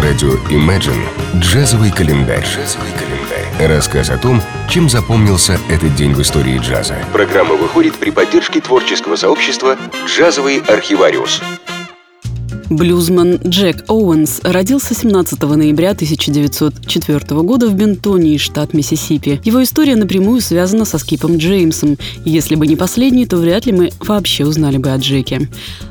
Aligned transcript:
На 0.00 0.06
радио 0.06 0.32
Imagine 0.48 1.04
джазовый 1.40 1.90
календарь. 1.90 2.42
Джазовый 2.42 2.90
календарь. 2.92 3.68
Рассказ 3.68 4.08
о 4.08 4.16
том, 4.16 4.40
чем 4.66 4.88
запомнился 4.88 5.58
этот 5.68 5.94
день 5.94 6.14
в 6.14 6.22
истории 6.22 6.58
джаза. 6.58 6.96
Программа 7.12 7.54
выходит 7.54 7.96
при 7.96 8.10
поддержке 8.10 8.62
творческого 8.62 9.16
сообщества 9.16 9.76
«Джазовый 10.06 10.60
архивариус». 10.60 11.42
Блюзман 12.70 13.40
Джек 13.44 13.84
Оуэнс 13.88 14.42
родился 14.44 14.94
17 14.94 15.42
ноября 15.42 15.90
1904 15.90 17.42
года 17.42 17.66
в 17.66 17.74
Бентонии, 17.74 18.36
штат 18.36 18.74
Миссисипи. 18.74 19.40
Его 19.42 19.60
история 19.64 19.96
напрямую 19.96 20.40
связана 20.40 20.84
со 20.84 20.98
Скипом 20.98 21.36
Джеймсом. 21.36 21.98
Если 22.24 22.54
бы 22.54 22.68
не 22.68 22.76
последний, 22.76 23.26
то 23.26 23.38
вряд 23.38 23.66
ли 23.66 23.72
мы 23.72 23.90
вообще 23.98 24.46
узнали 24.46 24.78
бы 24.78 24.92
о 24.92 24.98
Джеке. 24.98 25.48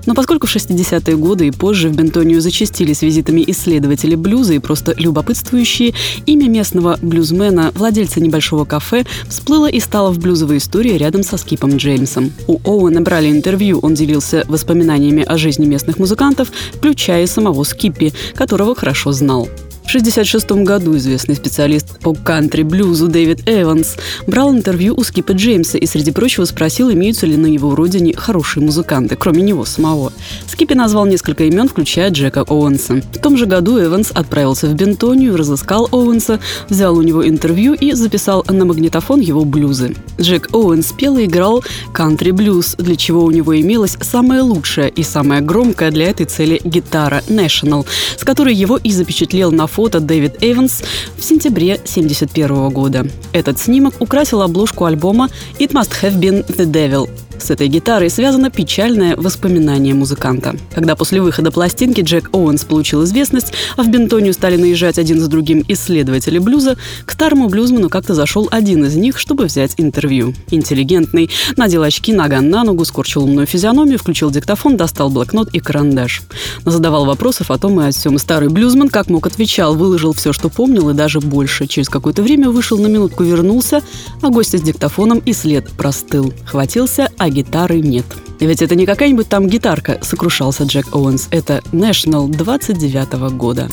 Но 0.10 0.16
поскольку 0.16 0.48
в 0.48 0.56
60-е 0.56 1.18
годы 1.18 1.46
и 1.46 1.52
позже 1.52 1.88
в 1.88 1.96
Бентонию 1.96 2.42
зачастились 2.42 3.04
визитами 3.04 3.44
исследователи 3.46 4.16
блюза 4.16 4.56
и 4.56 4.60
просто 4.60 4.96
любопытствующие, 4.98 5.94
имя 6.26 6.50
местного 6.50 6.98
блюзмена, 7.00 7.72
владельца 7.76 8.20
небольшого 8.20 8.66
кафе, 8.66 9.06
всплыло 9.28 9.70
и 9.70 9.80
стало 9.80 10.10
в 10.10 10.18
блюзовой 10.18 10.58
истории 10.58 10.98
рядом 10.98 11.22
со 11.22 11.38
Скипом 11.38 11.78
Джеймсом. 11.78 12.32
У 12.48 12.60
Оуэна 12.64 13.02
брали 13.02 13.30
интервью, 13.30 13.78
он 13.84 13.94
делился 13.94 14.46
воспоминаниями 14.48 15.22
о 15.22 15.38
жизни 15.38 15.68
местных 15.68 16.00
музыкантов, 16.00 16.52
включая 16.74 17.28
самого 17.28 17.64
Скиппи, 17.64 18.12
которого 18.34 18.74
хорошо 18.74 19.12
знал. 19.12 19.48
В 19.90 19.92
1966 19.92 20.64
году 20.64 20.96
известный 20.98 21.34
специалист 21.34 22.00
по 22.00 22.14
кантри-блюзу 22.14 23.08
Дэвид 23.08 23.42
Эванс 23.48 23.96
брал 24.28 24.54
интервью 24.54 24.94
у 24.96 25.04
Скипа 25.04 25.32
Джеймса 25.32 25.80
и, 25.80 25.88
среди 25.88 26.12
прочего, 26.12 26.46
спросил, 26.46 26.92
имеются 26.92 27.26
ли 27.26 27.36
на 27.36 27.48
его 27.48 27.74
родине 27.74 28.14
хорошие 28.16 28.64
музыканты, 28.64 29.16
кроме 29.16 29.42
него 29.42 29.66
самого. 29.66 30.14
Скиппи 30.48 30.76
назвал 30.76 31.08
несколько 31.08 31.46
имен, 31.46 31.68
включая 31.68 32.12
Джека 32.12 32.44
Оуэнса. 32.44 33.02
В 33.14 33.18
том 33.18 33.36
же 33.36 33.48
году 33.48 33.84
Эванс 33.84 34.12
отправился 34.14 34.68
в 34.68 34.76
Бентонию, 34.76 35.36
разыскал 35.36 35.90
Оуэнса, 35.92 36.40
взял 36.70 36.96
у 36.96 37.02
него 37.02 37.28
интервью 37.28 37.74
и 37.74 37.94
записал 37.94 38.46
на 38.48 38.66
магнитофон 38.66 39.22
его 39.22 39.44
блюзы. 39.44 39.96
Джек 40.22 40.50
Оуэнс 40.54 40.92
пел 40.92 41.18
и 41.18 41.26
играл 41.26 41.64
кантри-блюз, 41.94 42.76
для 42.78 42.96
чего 42.96 43.24
у 43.24 43.32
него 43.32 43.60
имелась 43.60 43.98
самая 44.02 44.44
лучшая 44.44 44.90
и 44.90 45.02
самая 45.02 45.42
громкая 45.42 45.90
для 45.90 46.12
этой 46.12 46.28
цели 46.28 46.62
гитара 46.64 47.24
National, 47.28 47.88
с 48.18 48.24
которой 48.24 48.54
его 48.54 48.78
и 48.78 48.92
запечатлел 48.92 49.52
на 49.52 49.66
фото 49.66 49.79
фото 49.80 50.02
Дэвид 50.02 50.36
Эванс 50.42 50.84
в 51.16 51.24
сентябре 51.24 51.76
1971 51.76 52.70
года. 52.70 53.08
Этот 53.32 53.60
снимок 53.60 53.94
украсил 54.02 54.42
обложку 54.42 54.84
альбома 54.84 55.30
«It 55.58 55.72
Must 55.72 55.92
Have 56.02 56.20
Been 56.20 56.46
the 56.48 56.66
Devil», 56.66 57.10
с 57.42 57.50
этой 57.52 57.68
гитарой 57.68 58.10
связано 58.10 58.50
печальное 58.50 59.16
воспоминание 59.16 59.94
музыканта. 59.94 60.56
Когда 60.74 60.96
после 60.96 61.22
выхода 61.22 61.52
пластинки 61.52 62.02
Джек 62.02 62.30
Оуэнс 62.34 62.64
получил 62.66 63.04
известность, 63.04 63.54
а 63.78 63.84
в 63.84 63.90
Бентонию 63.90 64.34
стали 64.34 64.58
наезжать 64.58 65.00
один 65.00 65.20
за 65.20 65.28
другим 65.28 65.64
исследователи 65.68 66.38
блюза, 66.40 66.78
к 67.06 67.12
старому 67.12 67.50
блюзману 67.50 67.90
как-то 67.90 68.14
зашел 68.14 68.48
один 68.52 68.86
из 68.86 68.96
них, 68.96 69.18
чтобы 69.18 69.46
взять 69.46 69.74
интервью. 69.78 70.34
Интеллигентный, 70.52 71.30
надел 71.58 71.84
очки 71.84 72.14
наган 72.14 72.50
на 72.50 72.64
ногу, 72.64 72.86
скорчил 72.86 73.24
умную 73.24 73.48
физиономию, 73.48 73.98
включил 73.98 74.32
диктофон, 74.32 74.78
достал 74.78 75.10
блокнот 75.10 75.50
и 75.54 75.60
карандаш. 75.60 76.24
Задавал 76.66 77.06
вопросов 77.06 77.52
о 77.52 77.58
том 77.58 77.80
и 77.82 77.88
о 77.88 77.92
всем. 77.92 78.18
Старый 78.18 78.50
блюзман 78.50 78.90
как 78.90 79.10
мог 79.10 79.28
отвечал, 79.28 79.76
выложил 79.76 80.14
все, 80.14 80.34
что 80.34 80.50
помнил 80.50 80.90
и 80.90 80.94
даже 80.94 81.20
больше. 81.20 81.68
Через 81.68 81.90
какое-то 81.90 82.22
время 82.22 82.50
вышел 82.50 82.78
на 82.78 82.88
минутку, 82.88 83.24
вернулся, 83.24 83.82
а 84.22 84.30
гость 84.30 84.58
с 84.58 84.62
диктофоном 84.62 85.20
и 85.20 85.34
след 85.34 85.70
простыл. 85.72 86.34
Хватился, 86.46 87.10
а 87.18 87.29
гитары 87.30 87.80
нет. 87.80 88.06
Ведь 88.40 88.62
это 88.62 88.76
не 88.76 88.86
какая-нибудь 88.86 89.30
там 89.30 89.48
гитарка, 89.48 90.00
сокрушался 90.02 90.64
Джек 90.64 90.96
Оуэнс. 90.96 91.28
Это 91.32 91.62
National 91.72 92.28
29 92.30 93.14
-го 93.14 93.30
года. 93.30 93.70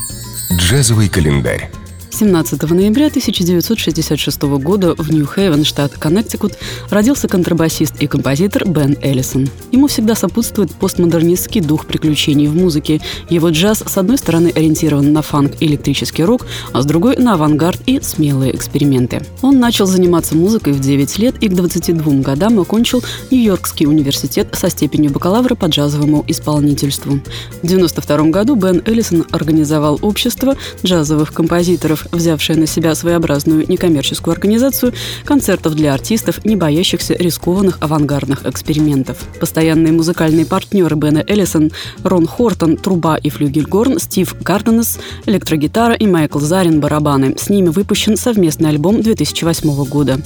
Джазовый 0.52 1.08
календарь. 1.08 1.70
17 2.18 2.62
ноября 2.70 3.08
1966 3.08 4.42
года 4.42 4.94
в 4.96 5.12
Нью-Хейвен, 5.12 5.66
штат 5.66 5.92
Коннектикут, 5.98 6.54
родился 6.88 7.28
контрабасист 7.28 8.00
и 8.00 8.06
композитор 8.06 8.66
Бен 8.66 8.96
Эллисон. 9.02 9.50
Ему 9.70 9.86
всегда 9.86 10.14
сопутствует 10.14 10.72
постмодернистский 10.72 11.60
дух 11.60 11.84
приключений 11.84 12.46
в 12.46 12.56
музыке. 12.56 13.02
Его 13.28 13.50
джаз, 13.50 13.84
с 13.86 13.98
одной 13.98 14.16
стороны, 14.16 14.50
ориентирован 14.54 15.12
на 15.12 15.20
фанк 15.20 15.60
и 15.60 15.66
электрический 15.66 16.24
рок, 16.24 16.46
а 16.72 16.80
с 16.80 16.86
другой– 16.86 17.16
на 17.18 17.34
авангард 17.34 17.82
и 17.84 18.00
смелые 18.00 18.56
эксперименты. 18.56 19.20
Он 19.42 19.60
начал 19.60 19.84
заниматься 19.84 20.34
музыкой 20.36 20.72
в 20.72 20.80
9 20.80 21.18
лет 21.18 21.34
и 21.42 21.48
к 21.48 21.54
22 21.54 22.22
годам 22.22 22.58
окончил 22.58 23.02
Нью-Йоркский 23.30 23.84
университет 23.84 24.48
со 24.54 24.70
степенью 24.70 25.10
бакалавра 25.10 25.54
по 25.54 25.66
джазовому 25.66 26.24
исполнительству. 26.28 27.20
В 27.60 27.66
1992 27.66 28.30
году 28.30 28.54
Бен 28.54 28.82
Эллисон 28.86 29.26
организовал 29.32 29.98
общество 30.00 30.56
джазовых 30.82 31.34
композиторов 31.34 32.05
взявшая 32.12 32.56
на 32.56 32.66
себя 32.66 32.94
своеобразную 32.94 33.64
некоммерческую 33.68 34.32
организацию 34.32 34.92
концертов 35.24 35.74
для 35.74 35.94
артистов, 35.94 36.44
не 36.44 36.56
боящихся 36.56 37.14
рискованных 37.14 37.78
авангардных 37.80 38.46
экспериментов. 38.46 39.18
Постоянные 39.40 39.92
музыкальные 39.92 40.46
партнеры 40.46 40.96
Бена 40.96 41.24
Эллисон, 41.26 41.72
Рон 42.02 42.26
Хортон, 42.26 42.76
труба 42.76 43.16
и 43.16 43.30
флюгельгорн, 43.30 43.98
Стив 43.98 44.34
Гарденес, 44.40 44.98
электрогитара 45.26 45.94
и 45.94 46.06
Майкл 46.06 46.38
Зарин, 46.38 46.80
барабаны. 46.80 47.34
С 47.38 47.48
ними 47.48 47.68
выпущен 47.68 48.16
совместный 48.16 48.70
альбом 48.70 49.02
2008 49.02 49.84
года. 49.84 50.20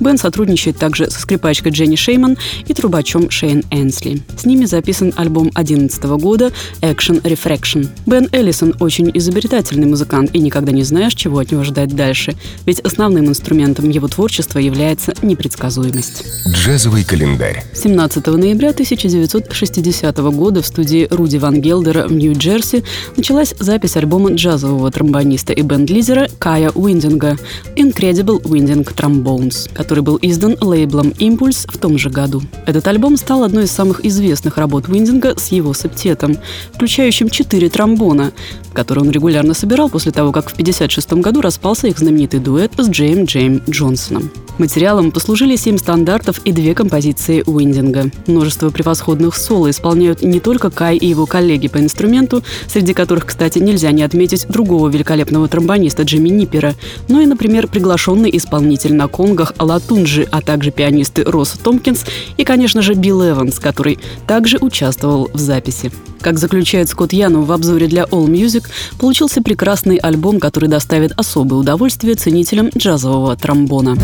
Бен 0.00 0.18
сотрудничает 0.18 0.78
также 0.78 1.10
со 1.10 1.20
скрипачкой 1.20 1.72
Дженни 1.72 1.96
Шейман 1.96 2.36
и 2.66 2.74
трубачом 2.74 3.30
Шейн 3.30 3.62
Энсли. 3.70 4.22
С 4.36 4.44
ними 4.44 4.64
записан 4.64 5.12
альбом 5.16 5.50
2011 5.50 6.02
года 6.20 6.52
«Action 6.80 7.22
Refraction». 7.22 7.88
Бен 8.06 8.28
Эллисон 8.32 8.74
очень 8.80 9.10
изобретательный 9.14 9.86
музыкант 9.86 10.30
и 10.32 10.38
никогда 10.38 10.72
не 10.72 10.82
знаешь, 10.82 11.14
чего 11.26 11.38
от 11.40 11.50
него 11.50 11.64
ждать 11.64 11.88
дальше, 11.88 12.36
ведь 12.66 12.78
основным 12.78 13.26
инструментом 13.26 13.90
его 13.90 14.06
творчества 14.06 14.60
является 14.60 15.12
непредсказуемость. 15.22 16.22
Джазовый 16.46 17.02
календарь. 17.02 17.64
17 17.74 18.24
ноября 18.28 18.70
1960 18.70 20.16
года 20.18 20.62
в 20.62 20.66
студии 20.66 21.08
Руди 21.10 21.38
Ван 21.38 21.60
Гелдера 21.60 22.06
в 22.06 22.12
Нью-Джерси 22.12 22.84
началась 23.16 23.56
запись 23.58 23.96
альбома 23.96 24.34
джазового 24.34 24.88
тромбониста 24.92 25.52
и 25.52 25.62
бенд-лидера 25.62 26.28
Кая 26.38 26.70
Уиндинга 26.70 27.36
«Incredible 27.74 28.40
Winding 28.42 28.86
Trombones», 28.94 29.68
который 29.74 30.04
был 30.04 30.20
издан 30.22 30.56
лейблом 30.60 31.12
«Импульс» 31.18 31.66
в 31.68 31.76
том 31.78 31.98
же 31.98 32.08
году. 32.08 32.40
Этот 32.66 32.86
альбом 32.86 33.16
стал 33.16 33.42
одной 33.42 33.64
из 33.64 33.72
самых 33.72 34.04
известных 34.04 34.58
работ 34.58 34.88
Уиндинга 34.88 35.36
с 35.36 35.48
его 35.48 35.74
септетом, 35.74 36.38
включающим 36.74 37.30
четыре 37.30 37.68
тромбона, 37.68 38.30
который 38.72 39.00
он 39.00 39.10
регулярно 39.10 39.54
собирал 39.54 39.88
после 39.88 40.12
того, 40.12 40.30
как 40.30 40.50
в 40.50 40.52
1956 40.52 41.15
году 41.20 41.40
распался 41.40 41.88
их 41.88 41.98
знаменитый 41.98 42.40
дуэт 42.40 42.72
с 42.78 42.88
Джейм 42.88 43.24
Джейм 43.24 43.62
Джонсоном. 43.68 44.30
Материалом 44.58 45.12
послужили 45.12 45.56
семь 45.56 45.76
стандартов 45.76 46.40
и 46.44 46.52
две 46.52 46.74
композиции 46.74 47.42
Уиндинга. 47.46 48.10
Множество 48.26 48.70
превосходных 48.70 49.36
соло 49.36 49.70
исполняют 49.70 50.22
не 50.22 50.40
только 50.40 50.70
Кай 50.70 50.96
и 50.96 51.06
его 51.06 51.26
коллеги 51.26 51.68
по 51.68 51.78
инструменту, 51.78 52.42
среди 52.66 52.94
которых, 52.94 53.26
кстати, 53.26 53.58
нельзя 53.58 53.92
не 53.92 54.02
отметить 54.02 54.46
другого 54.48 54.88
великолепного 54.88 55.46
тромбониста 55.48 56.04
Джимми 56.04 56.30
Ниппера, 56.30 56.74
но 57.08 57.20
и, 57.20 57.26
например, 57.26 57.68
приглашенный 57.68 58.30
исполнитель 58.36 58.94
на 58.94 59.08
конгах 59.08 59.52
Алатунджи, 59.58 60.26
а 60.30 60.40
также 60.40 60.70
пианисты 60.70 61.24
Росс 61.24 61.50
Томпкинс 61.50 62.04
и, 62.36 62.44
конечно 62.44 62.80
же, 62.80 62.94
Билл 62.94 63.28
Эванс, 63.28 63.58
который 63.58 63.98
также 64.26 64.58
участвовал 64.58 65.30
в 65.32 65.38
записи. 65.38 65.92
Как 66.20 66.38
заключает 66.38 66.88
Скотт 66.88 67.12
Яну 67.12 67.42
в 67.42 67.52
обзоре 67.52 67.86
для 67.86 68.04
All 68.04 68.26
Music, 68.26 68.64
получился 68.98 69.42
прекрасный 69.42 69.96
альбом, 69.96 70.40
который 70.40 70.68
доставит 70.68 71.12
особое 71.16 71.60
удовольствие 71.60 72.14
ценителям 72.14 72.70
джазового 72.76 73.36
тромбона. 73.36 73.96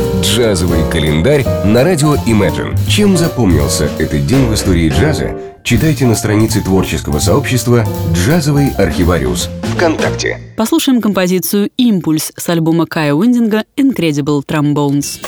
Джазовый 0.42 0.80
календарь 0.91 1.44
на 1.64 1.84
радио 1.84 2.16
Imagine. 2.26 2.76
Чем 2.88 3.16
запомнился 3.16 3.88
этот 4.00 4.26
день 4.26 4.47
в 4.47 4.54
истории 4.54 4.88
джаза, 4.88 5.38
читайте 5.62 6.04
на 6.04 6.16
странице 6.16 6.60
творческого 6.60 7.20
сообщества 7.20 7.86
«Джазовый 8.12 8.70
архивариус» 8.70 9.49
ВКонтакте. 9.76 10.40
Послушаем 10.56 11.00
композицию 11.00 11.70
«Импульс» 11.76 12.32
с 12.37 12.49
альбома 12.49 12.87
Кая 12.87 13.14
Уиндинга 13.14 13.62
«Incredible 13.76 14.43
Trombones». 14.44 15.20